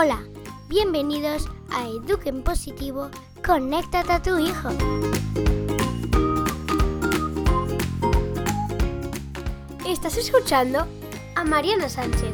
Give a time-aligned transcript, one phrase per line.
[0.00, 0.22] Hola,
[0.68, 3.10] bienvenidos a Eduquen Positivo,
[3.44, 4.68] conéctate a tu hijo.
[9.84, 10.86] Estás escuchando
[11.34, 12.30] a Mariana Sánchez.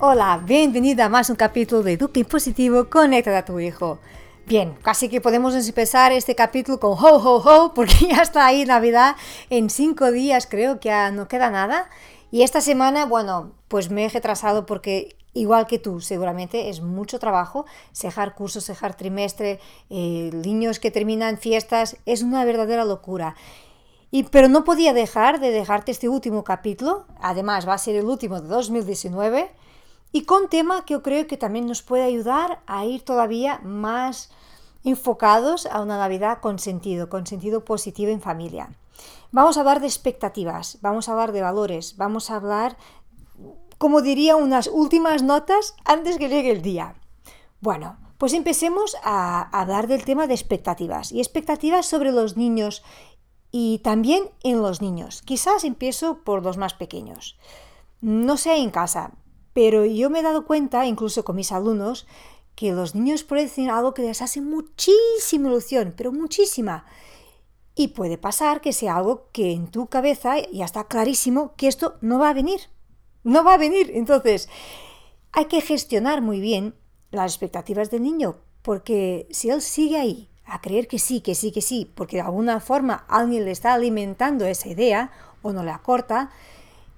[0.00, 4.00] Hola, bienvenida a más un capítulo de Eduque Positivo, conéctate a tu hijo.
[4.46, 8.64] Bien, casi que podemos empezar este capítulo con ho ho ho, porque ya está ahí
[8.64, 9.16] Navidad
[9.50, 11.90] en cinco días, creo que ya no queda nada.
[12.30, 17.18] Y esta semana, bueno, pues me he retrasado porque igual que tú, seguramente es mucho
[17.18, 19.58] trabajo, cejar cursos, cejar trimestre,
[19.90, 23.34] eh, niños que terminan fiestas, es una verdadera locura.
[24.12, 28.04] Y, pero no podía dejar de dejarte este último capítulo, además va a ser el
[28.04, 29.50] último de 2019,
[30.12, 34.30] y con tema que yo creo que también nos puede ayudar a ir todavía más
[34.84, 38.70] enfocados a una Navidad con sentido, con sentido positivo en familia.
[39.32, 42.76] Vamos a hablar de expectativas, vamos a hablar de valores, vamos a hablar,
[43.78, 46.94] como diría, unas últimas notas antes que llegue el día.
[47.60, 52.82] Bueno, pues empecemos a hablar del tema de expectativas y expectativas sobre los niños
[53.50, 55.22] y también en los niños.
[55.22, 57.38] Quizás empiezo por los más pequeños.
[58.00, 59.12] No sé en casa,
[59.56, 62.06] pero yo me he dado cuenta, incluso con mis alumnos,
[62.54, 66.84] que los niños decir algo que les hace muchísima ilusión, pero muchísima.
[67.74, 71.96] Y puede pasar que sea algo que en tu cabeza ya está clarísimo que esto
[72.02, 72.68] no va a venir.
[73.24, 73.92] No va a venir.
[73.94, 74.50] Entonces,
[75.32, 76.74] hay que gestionar muy bien
[77.10, 81.50] las expectativas del niño, porque si él sigue ahí a creer que sí, que sí,
[81.50, 85.70] que sí, porque de alguna forma alguien le está alimentando esa idea o no le
[85.70, 86.30] acorta,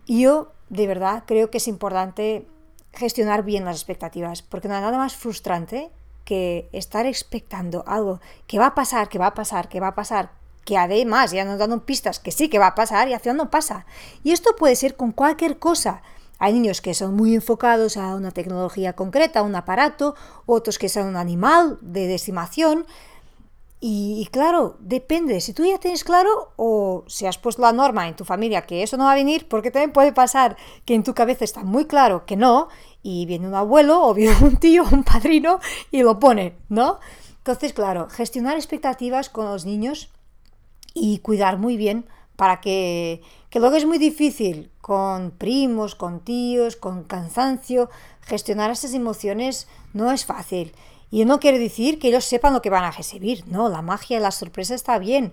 [0.08, 2.47] yo de verdad creo que es importante
[2.92, 5.91] gestionar bien las expectativas, porque no hay nada más frustrante
[6.25, 9.94] que estar expectando algo que va a pasar, que va a pasar, que va a
[9.94, 10.30] pasar,
[10.65, 13.38] que además ya nos dan pistas que sí que va a pasar y al final
[13.38, 13.87] no pasa.
[14.22, 16.03] Y esto puede ser con cualquier cosa.
[16.38, 20.88] Hay niños que son muy enfocados a una tecnología concreta, a un aparato, otros que
[20.88, 22.87] son un animal de estimación,
[23.81, 28.16] y, claro, depende, si tú ya tienes claro o si has puesto la norma en
[28.16, 31.15] tu familia que eso no va a venir, porque también puede pasar que en tu
[31.15, 32.69] cabeza está muy claro que no,
[33.05, 35.61] y viene un abuelo o viene un tío o un padrino
[35.93, 36.99] y lo pone, ¿no?
[37.37, 40.10] Entonces, claro, gestionar expectativas con los niños
[40.93, 46.75] y cuidar muy bien para que, que luego es muy difícil con primos, con tíos,
[46.75, 47.91] con cansancio,
[48.22, 50.72] gestionar esas emociones no es fácil.
[51.10, 54.20] Y no quiere decir que ellos sepan lo que van a recibir, no, la magia,
[54.20, 55.32] la sorpresa está bien.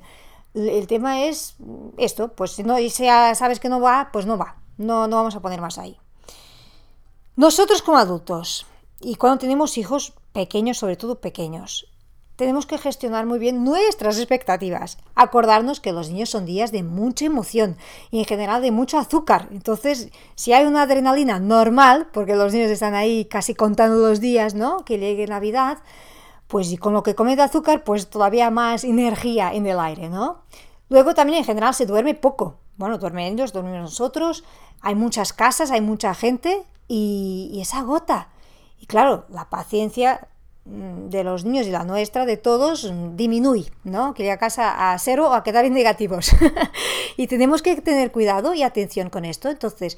[0.53, 1.55] El tema es
[1.97, 5.17] esto, pues si no y sea, sabes que no va, pues no va, no, no
[5.17, 5.97] vamos a poner más ahí.
[7.35, 8.65] Nosotros como adultos,
[9.01, 11.87] y cuando tenemos hijos pequeños, sobre todo pequeños,
[12.35, 14.97] tenemos que gestionar muy bien nuestras expectativas.
[15.15, 17.77] Acordarnos que los niños son días de mucha emoción
[18.11, 19.47] y en general de mucho azúcar.
[19.51, 24.53] Entonces, si hay una adrenalina normal, porque los niños están ahí casi contando los días,
[24.53, 24.83] ¿no?
[24.83, 25.79] Que llegue Navidad,
[26.47, 30.09] pues y con lo que come de azúcar, pues todavía más energía en el aire,
[30.09, 30.41] ¿no?
[30.89, 32.57] Luego también en general se duerme poco.
[32.77, 34.43] Bueno, duermen ellos, dormimos nosotros,
[34.81, 38.29] hay muchas casas, hay mucha gente y, y esa gota.
[38.79, 40.27] Y claro, la paciencia
[40.65, 44.15] de los niños y la nuestra, de todos, mm, disminuye, ¿no?
[44.15, 46.31] Que a casa a cero o a quedar en negativos.
[47.17, 49.49] y tenemos que tener cuidado y atención con esto.
[49.49, 49.97] Entonces,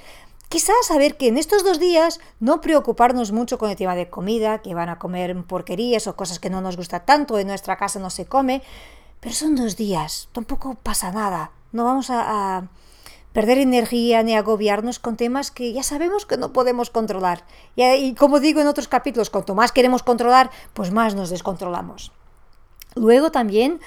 [0.50, 4.60] quizás saber que en estos dos días no preocuparnos mucho con el tema de comida,
[4.60, 8.00] que van a comer porquerías o cosas que no nos gusta tanto, en nuestra casa
[8.00, 8.62] no se come,
[9.22, 11.52] pero son dos días, tampoco pasa nada.
[11.72, 12.68] No vamos a
[13.38, 17.44] perder energía ni agobiarnos con temas que ya sabemos que no podemos controlar.
[17.76, 22.12] Y, como digo en otros capítulos, cuanto más queremos controlar, pues más nos descontrolamos.
[22.96, 23.80] Luego también,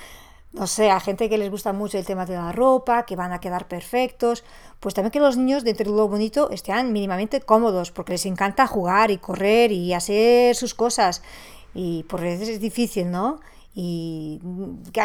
[0.52, 3.32] no sé, a gente que les gusta mucho el tema de la ropa, que van
[3.32, 4.44] a quedar perfectos,
[4.78, 8.68] pues también que los niños, dentro de lo bonito, estén mínimamente cómodos, porque les encanta
[8.68, 11.24] jugar y correr y hacer sus cosas.
[11.74, 13.40] Y por veces es difícil, ¿no?
[13.72, 14.40] Y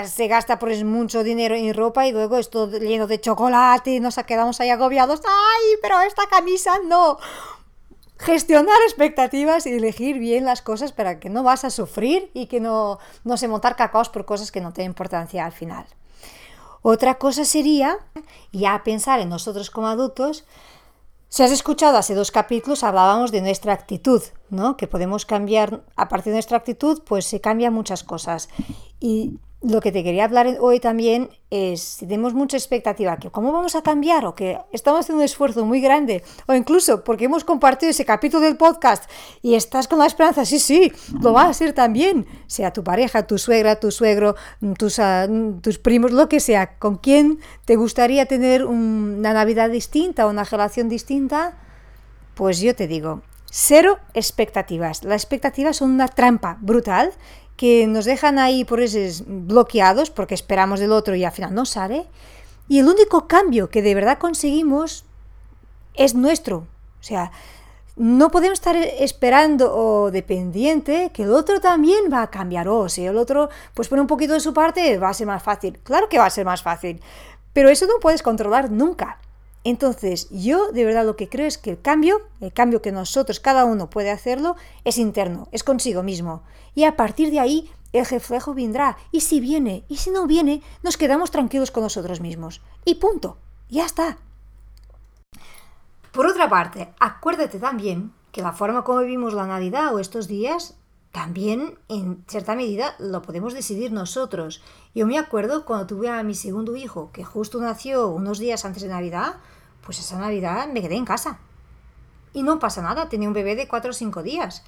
[0.05, 4.15] se gasta pues mucho dinero en ropa y luego esto lleno de chocolate y nos
[4.15, 5.21] quedamos ahí agobiados.
[5.25, 7.17] ¡Ay, pero esta camisa no!
[8.17, 12.59] Gestionar expectativas y elegir bien las cosas para que no vas a sufrir y que
[12.59, 15.85] no, no se montar cacaos por cosas que no tienen importancia al final.
[16.81, 17.97] Otra cosa sería
[18.51, 20.45] ya pensar en nosotros como adultos,
[21.29, 24.77] si has escuchado hace dos capítulos, hablábamos de nuestra actitud, ¿no?
[24.77, 28.49] Que podemos cambiar, a partir de nuestra actitud, pues se cambian muchas cosas.
[28.99, 33.51] Y lo que te quería hablar hoy también es si tenemos mucha expectativa, que cómo
[33.51, 37.43] vamos a cambiar o que estamos haciendo un esfuerzo muy grande o incluso porque hemos
[37.43, 39.09] compartido ese capítulo del podcast
[39.41, 43.25] y estás con la esperanza, sí, sí, lo va a hacer también, sea tu pareja,
[43.25, 44.35] tu suegra, tu suegro,
[44.77, 50.27] tus, uh, tus primos, lo que sea, con quien te gustaría tener una Navidad distinta
[50.27, 51.57] o una relación distinta,
[52.35, 55.03] pues yo te digo, cero expectativas.
[55.03, 57.13] Las expectativas son una trampa brutal
[57.55, 61.65] que nos dejan ahí por esos bloqueados porque esperamos del otro y al final no
[61.65, 62.05] sale.
[62.67, 65.05] Y el único cambio que de verdad conseguimos
[65.93, 66.67] es nuestro.
[66.99, 67.31] O sea,
[67.95, 72.67] no podemos estar esperando o dependiente que el otro también va a cambiar.
[72.67, 75.43] O si el otro pues pone un poquito de su parte, va a ser más
[75.43, 75.79] fácil.
[75.83, 77.01] Claro que va a ser más fácil.
[77.53, 79.19] Pero eso no puedes controlar nunca.
[79.65, 83.39] Entonces, yo de verdad lo que creo es que el cambio, el cambio que nosotros,
[83.39, 86.43] cada uno puede hacerlo, es interno, es consigo mismo.
[86.75, 88.95] Y a partir de ahí, el reflejo vendrá.
[89.11, 92.61] Y si viene, y si no viene, nos quedamos tranquilos con nosotros mismos.
[92.85, 93.37] Y punto.
[93.67, 94.19] Ya está.
[96.11, 100.75] Por otra parte, acuérdate también que la forma como vivimos la Navidad o estos días,
[101.11, 104.61] también en cierta medida lo podemos decidir nosotros.
[104.93, 108.83] Yo me acuerdo cuando tuve a mi segundo hijo, que justo nació unos días antes
[108.83, 109.37] de Navidad,
[109.85, 111.39] pues esa Navidad me quedé en casa.
[112.33, 114.63] Y no pasa nada, tenía un bebé de 4 o 5 días.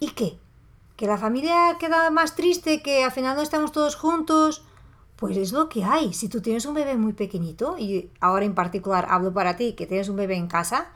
[0.00, 0.38] ¿Y qué?
[0.96, 4.64] ¿Que la familia queda más triste, que al final no estamos todos juntos?
[5.16, 6.12] Pues es lo que hay.
[6.12, 9.86] Si tú tienes un bebé muy pequeñito, y ahora en particular hablo para ti, que
[9.86, 10.88] tienes un bebé en casa,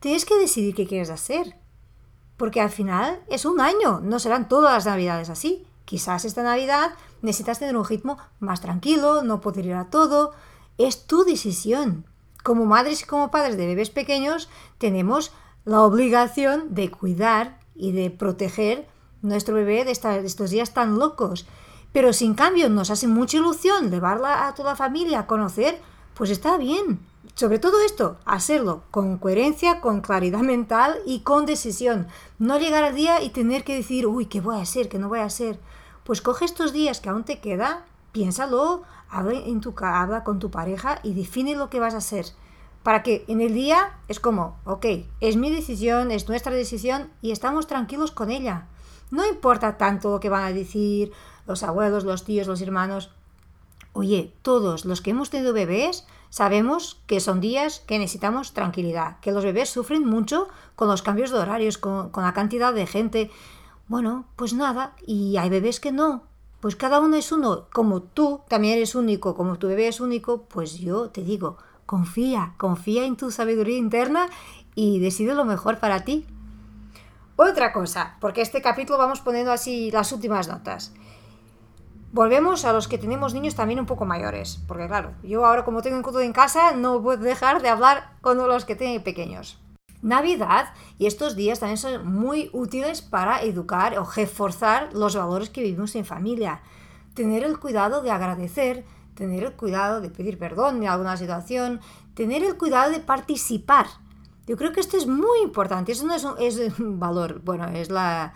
[0.00, 1.56] tienes que decidir qué quieres hacer.
[2.36, 5.66] Porque al final es un año, no serán todas las navidades así.
[5.84, 6.92] Quizás esta Navidad
[7.22, 10.32] necesitas tener un ritmo más tranquilo, no poder ir a todo.
[10.76, 12.04] Es tu decisión
[12.44, 14.48] como madres y como padres de bebés pequeños,
[14.78, 15.32] tenemos
[15.64, 18.86] la obligación de cuidar y de proteger
[19.22, 21.46] nuestro bebé de, estos días tan locos.
[21.92, 25.80] Pero sin cambio nos hace mucha ilusión llevarla a toda la familia a conocer,
[26.12, 27.00] pues está bien.
[27.34, 32.08] Sobre todo esto, hacerlo con coherencia, con claridad mental y con decisión.
[32.38, 34.90] No llegar al día y tener que decir, uy, ¿qué voy a hacer?
[34.90, 35.58] ¿Qué no voy a hacer?
[36.04, 38.82] Pues coge estos días que aún te queda, piénsalo,
[39.14, 42.26] habla, en tu, habla con tu pareja y define lo que vas a hacer.
[42.82, 44.86] Para que en el día es como, ok,
[45.20, 48.66] es mi decisión, es nuestra decisión y estamos tranquilos con ella.
[49.10, 51.12] No importa tanto lo que van a decir
[51.46, 53.10] los abuelos, los tíos, los hermanos.
[53.92, 59.30] Oye, todos los que hemos tenido bebés sabemos que son días que necesitamos tranquilidad, que
[59.30, 63.30] los bebés sufren mucho con los cambios de horarios, con, con la cantidad de gente.
[63.86, 66.24] Bueno, pues nada, y hay bebés que no,
[66.64, 70.44] pues cada uno es uno, como tú también eres único, como tu bebé es único,
[70.44, 74.28] pues yo te digo, confía, confía en tu sabiduría interna
[74.74, 76.26] y decide lo mejor para ti.
[77.36, 80.94] Otra cosa, porque este capítulo vamos poniendo así las últimas notas.
[82.12, 85.82] Volvemos a los que tenemos niños también un poco mayores, porque claro, yo ahora como
[85.82, 89.58] tengo un cuto en casa no puedo dejar de hablar con los que tienen pequeños.
[90.04, 95.62] Navidad y estos días también son muy útiles para educar o reforzar los valores que
[95.62, 96.60] vivimos en familia.
[97.14, 98.84] Tener el cuidado de agradecer,
[99.14, 101.80] tener el cuidado de pedir perdón en alguna situación,
[102.14, 103.86] tener el cuidado de participar.
[104.46, 105.92] Yo creo que esto es muy importante.
[105.92, 108.34] Eso no es un, es valor, bueno, es la,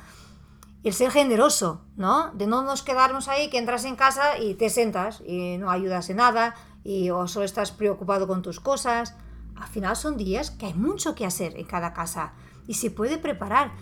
[0.85, 2.31] el ser generoso, ¿no?
[2.33, 6.09] De no nos quedarnos ahí, que entras en casa y te sentas y no ayudas
[6.09, 9.15] en nada y o solo estás preocupado con tus cosas
[9.61, 12.33] al final son días que hay mucho que hacer en cada casa
[12.67, 13.73] y se puede preparar.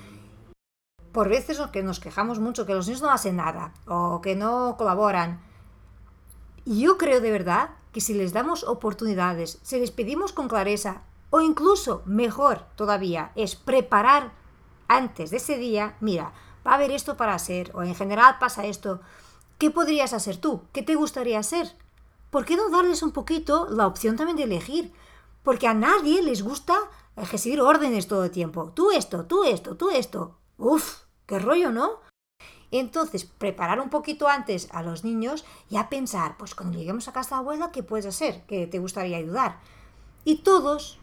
[1.13, 4.77] Por veces que nos quejamos mucho que los niños no hacen nada o que no
[4.77, 5.41] colaboran.
[6.65, 11.03] Y yo creo de verdad que si les damos oportunidades, si les pedimos con clareza
[11.31, 14.33] o incluso mejor todavía es preparar
[14.89, 16.33] antes de ese día, mira,
[16.67, 19.01] va a haber esto para hacer o en general pasa esto,
[19.59, 20.63] ¿qué podrías hacer tú?
[20.73, 21.77] ¿Qué te gustaría hacer?
[22.31, 24.93] ¿Por qué no darles un poquito la opción también de elegir?
[25.47, 26.75] Porque a nadie les gusta
[27.15, 28.73] recibir órdenes todo el tiempo.
[28.75, 30.41] Tú esto, tú esto, tú esto.
[30.59, 32.01] Uf, qué rollo, ¿no?
[32.73, 37.13] Entonces, preparar un poquito antes a los niños y a pensar, pues cuando lleguemos a
[37.13, 38.43] casa de abuela, ¿qué puedes hacer?
[38.49, 39.61] ¿Qué te gustaría ayudar?
[40.25, 40.99] Y todos,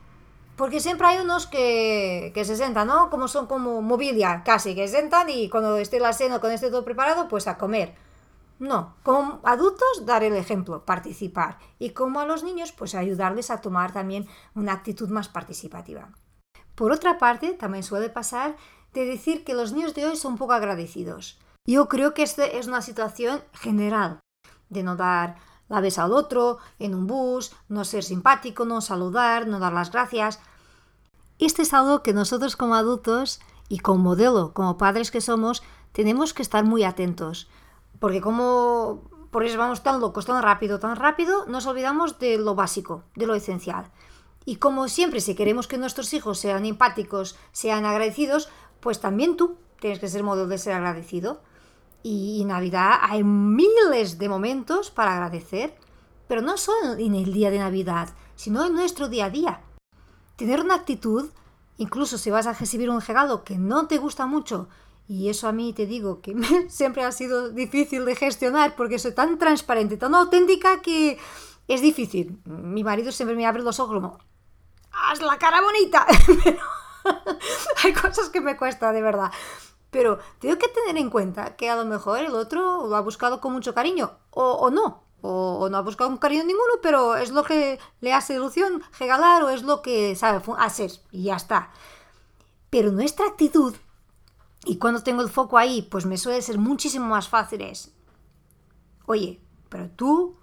[0.58, 3.10] porque siempre hay unos que, que se sentan, ¿no?
[3.10, 6.70] Como son como mobilia, casi, que se sentan y cuando esté la cena, cuando esté
[6.70, 7.96] todo preparado, pues a comer.
[8.64, 13.60] No, como adultos dar el ejemplo, participar y como a los niños pues ayudarles a
[13.60, 16.14] tomar también una actitud más participativa.
[16.74, 18.56] Por otra parte, también suele pasar
[18.94, 21.42] de decir que los niños de hoy son poco agradecidos.
[21.66, 24.22] Yo creo que esta es una situación general,
[24.70, 25.36] de no dar
[25.68, 29.92] la vez al otro en un bus, no ser simpático, no saludar, no dar las
[29.92, 30.40] gracias.
[31.38, 36.34] Este es algo que nosotros como adultos y como modelo, como padres que somos, tenemos
[36.34, 37.50] que estar muy atentos
[38.04, 42.54] Porque como por eso vamos tan locos, tan rápido, tan rápido, nos olvidamos de lo
[42.54, 43.86] básico, de lo esencial.
[44.44, 48.50] Y como siempre, si queremos que nuestros hijos sean empáticos, sean agradecidos,
[48.82, 51.40] pues también tú tienes que ser modelo de ser agradecido.
[52.04, 55.74] Y en Navidad hay miles de momentos para agradecer,
[56.28, 59.62] pero no solo en el día de Navidad, sino en nuestro día a día.
[60.36, 61.30] Tener una actitud,
[61.78, 64.68] incluso si vas a recibir un regalo que no te gusta mucho,
[65.08, 66.36] y eso a mí te digo que
[66.70, 71.18] siempre ha sido difícil de gestionar porque soy tan transparente, tan auténtica que
[71.68, 72.42] es difícil.
[72.46, 74.20] Mi marido siempre me abre los ojos como,
[74.92, 76.06] haz la cara bonita.
[77.84, 79.32] hay cosas que me cuesta, de verdad.
[79.92, 83.40] Pero tengo que tener en cuenta que a lo mejor el otro lo ha buscado
[83.40, 87.44] con mucho cariño, o, no, o, no ha buscado con cariño ninguno, pero es lo
[87.44, 91.70] que le hace ilusión regalar o es lo que sabe hacer, y ya está.
[92.72, 93.76] Pero nuestra actitud,
[94.66, 97.94] y cuando tengo el foco ahí, pues me suele ser muchísimo más fácil es,
[99.06, 100.38] oye, pero tú,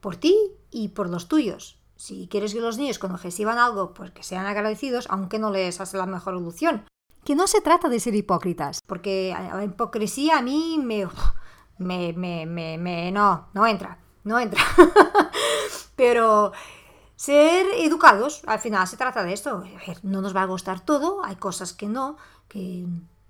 [0.00, 0.36] por ti
[0.70, 1.80] y por los tuyos.
[1.96, 5.80] Si quieres que los niños cuando reciban algo, pues que sean agradecidos, aunque no les
[5.80, 6.84] hace la mejor ilusión.
[7.24, 11.08] Que no se trata de ser hipócritas, porque la hipocresía a mí me...
[11.78, 14.62] me, me, me, me no, no entra, no entra.
[15.96, 16.52] Pero
[17.16, 19.64] ser educados, al final se trata de esto.
[19.64, 22.16] A ver, no nos va a gustar todo, hay cosas que no,
[22.48, 22.86] que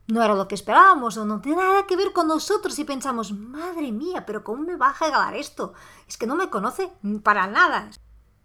[0.06, 3.32] no era lo que esperábamos o no tiene nada que ver con nosotros y pensamos,
[3.32, 5.74] madre mía, pero ¿cómo me va a regalar esto?
[6.06, 6.92] Es que no me conoce
[7.22, 7.90] para nada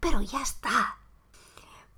[0.00, 0.96] pero ya está.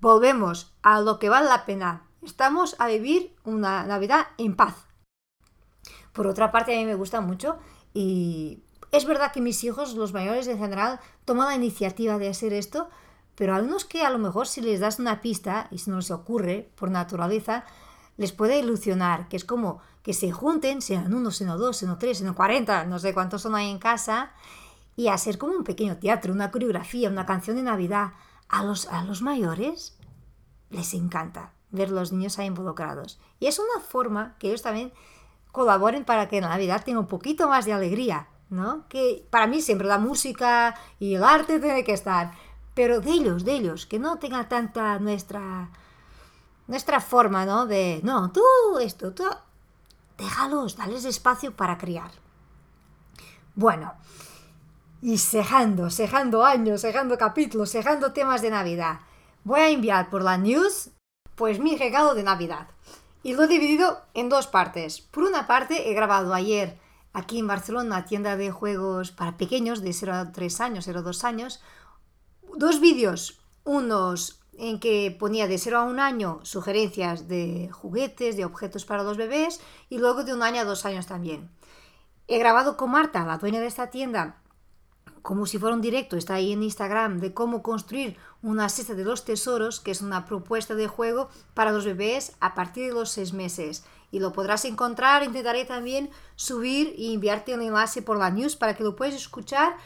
[0.00, 2.02] Volvemos a lo que vale la pena.
[2.20, 4.74] Estamos a vivir una Navidad en paz.
[6.12, 7.58] Por otra parte, a mí me gusta mucho
[7.94, 12.52] y es verdad que mis hijos, los mayores en general, toman la iniciativa de hacer
[12.52, 12.90] esto,
[13.34, 15.96] pero a unos que a lo mejor si les das una pista y si no
[15.96, 17.64] les ocurre por naturaleza,
[18.16, 22.18] les puede ilusionar, que es como que se junten, sean uno, sean dos, sean tres,
[22.18, 24.32] sean cuarenta, no sé cuántos son ahí en casa,
[24.96, 28.12] y hacer como un pequeño teatro, una coreografía, una canción de Navidad.
[28.48, 29.96] A los, a los mayores
[30.68, 33.18] les encanta ver los niños ahí involucrados.
[33.40, 34.92] Y es una forma que ellos también
[35.52, 38.86] colaboren para que la Navidad tenga un poquito más de alegría, ¿no?
[38.88, 42.32] Que para mí siempre la música y el arte tiene que estar,
[42.74, 45.70] pero de ellos, de ellos, que no tenga tanta nuestra
[46.72, 47.66] nuestra forma, ¿no?
[47.66, 48.42] De, no, tú
[48.80, 49.24] esto, tú
[50.16, 52.10] déjalos, dales espacio para criar.
[53.54, 53.92] Bueno,
[55.02, 59.00] y cejando, cejando años, cejando capítulos, cejando temas de Navidad.
[59.44, 60.88] Voy a enviar por la news
[61.34, 62.68] pues mi regalo de Navidad.
[63.22, 65.02] Y lo he dividido en dos partes.
[65.02, 66.78] Por una parte he grabado ayer
[67.12, 71.02] aquí en Barcelona, tienda de juegos para pequeños de 0 a 3 años, 0 a
[71.02, 71.60] 2 años,
[72.56, 78.44] dos vídeos, unos en que ponía de 0 a 1 año sugerencias de juguetes, de
[78.44, 81.50] objetos para los bebés y luego de un año a dos años también.
[82.28, 84.42] He grabado con Marta, la dueña de esta tienda,
[85.22, 89.04] como si fuera un directo, está ahí en Instagram, de cómo construir una cesta de
[89.04, 93.10] los tesoros, que es una propuesta de juego para los bebés a partir de los
[93.10, 93.84] seis meses.
[94.10, 98.74] Y lo podrás encontrar, intentaré también subir y enviarte el enlace por la news para
[98.74, 99.76] que lo puedas escuchar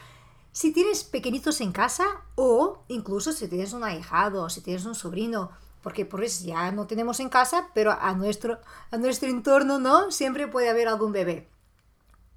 [0.57, 4.95] si tienes pequeñitos en casa o incluso si tienes un ahijado o si tienes un
[4.95, 5.51] sobrino,
[5.83, 8.59] porque por eso ya no tenemos en casa, pero a nuestro,
[8.91, 11.47] a nuestro entorno no, siempre puede haber algún bebé.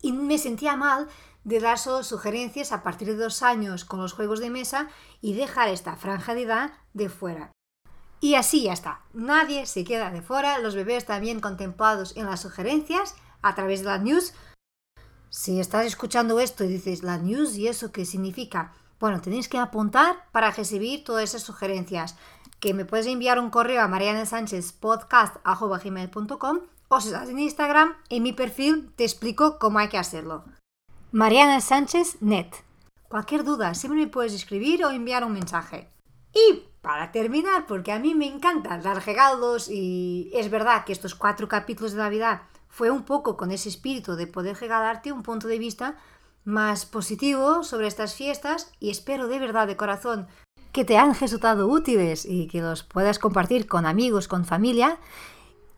[0.02, 1.08] Y me sentía mal
[1.46, 4.90] de dar solo sugerencias a partir de dos años con los juegos de mesa
[5.22, 7.54] y dejar esta franja de edad de fuera.
[8.20, 12.42] Y así ya está, nadie se queda de fuera, los bebés también contemplados en las
[12.42, 14.34] sugerencias a través de la news.
[15.32, 19.60] Si estás escuchando esto y dices la news y eso qué significa, bueno, tenéis que
[19.60, 22.16] apuntar para recibir todas esas sugerencias.
[22.60, 26.60] Que me puedes enviar un correo a marianasanchezpodcast.com
[26.90, 30.46] o si estás en Instagram, en mi perfil te explico cómo hay que hacerlo.
[31.12, 32.48] Mariana Sánchez Net.
[33.08, 35.92] Cualquier duda, siempre me puedes escribir o enviar un mensaje.
[36.34, 41.14] Y para terminar, porque a mí me encanta dar regalos y es verdad que estos
[41.14, 45.48] cuatro capítulos de Navidad fue un poco con ese espíritu de poder regalarte un punto
[45.48, 45.96] de vista
[46.46, 50.28] más positivo sobre estas fiestas y espero de verdad de corazón
[50.72, 54.98] que te han resultado útiles y que los puedas compartir con amigos, con familia.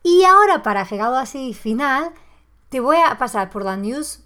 [0.02, 2.12] Y ahora para regalo así final,
[2.68, 4.20] te voy a pasar por la news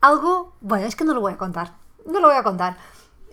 [0.00, 1.72] algo, bueno, es que no lo voy a contar,
[2.04, 2.76] no lo voy a contar.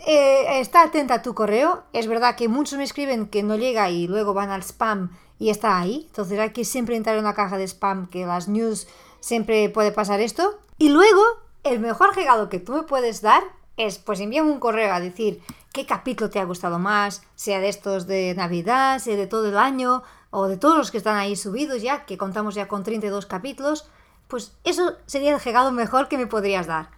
[0.08, 3.90] Eh, está atenta a tu correo, es verdad que muchos me escriben que no llega
[3.90, 5.12] y luego van al spam
[5.42, 8.48] y está ahí, entonces hay que siempre entrar en una caja de spam, que las
[8.48, 8.88] news
[9.20, 10.60] siempre puede pasar esto.
[10.78, 11.22] Y luego,
[11.64, 13.44] el mejor regalo que tú me puedes dar
[13.76, 15.42] es, pues envíame un correo a decir
[15.74, 19.58] qué capítulo te ha gustado más, sea de estos de Navidad, sea de todo el
[19.58, 23.26] año, o de todos los que están ahí subidos ya, que contamos ya con 32
[23.26, 23.90] capítulos
[24.32, 26.90] pues eso sería el regalo mejor que me podrías dar.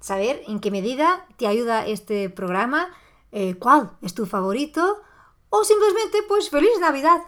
[0.00, 2.88] saber en qué medida te ayuda este programa,
[3.30, 5.00] eh, cuál es tu favorito
[5.48, 7.22] o simplemente pues feliz Navidad.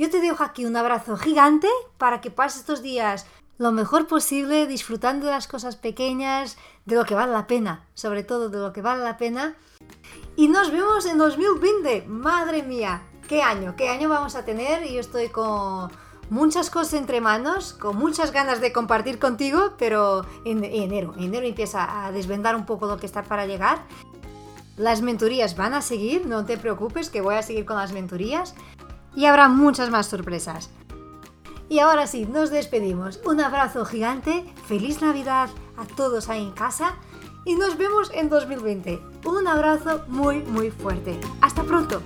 [0.00, 3.26] Yo te dejo aquí un abrazo gigante para que pases estos días
[3.58, 8.22] lo mejor posible disfrutando de las cosas pequeñas, de lo que vale la pena, sobre
[8.22, 9.56] todo de lo que vale la pena.
[10.36, 12.06] Y nos vemos en 2020.
[12.06, 14.90] Madre mía, qué año, qué año vamos a tener.
[14.90, 15.92] Yo estoy con
[16.30, 21.46] muchas cosas entre manos, con muchas ganas de compartir contigo, pero en, enero, en enero
[21.46, 23.82] empieza a desvendar un poco lo que está para llegar.
[24.78, 28.54] Las mentorías van a seguir, no te preocupes que voy a seguir con las mentorías
[29.14, 30.70] y habrá muchas más sorpresas.
[31.68, 33.20] Y ahora sí, nos despedimos.
[33.24, 36.96] Un abrazo gigante, feliz Navidad a todos ahí en casa
[37.44, 39.00] y nos vemos en 2020.
[39.24, 41.18] Un abrazo muy muy fuerte.
[41.40, 42.02] Hasta pronto.